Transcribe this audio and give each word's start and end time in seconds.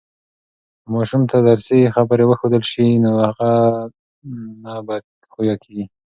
که 0.81 0.87
ماشوم 0.93 1.23
ته 1.29 1.37
درستی 1.47 1.93
خبرې 1.95 2.23
وښودل 2.25 2.63
سي، 2.71 2.85
نو 3.03 3.11
هغه 3.25 3.43
نه 4.63 4.73
بد 4.87 5.03
خویه 5.33 5.55
کیږي. 5.63 5.85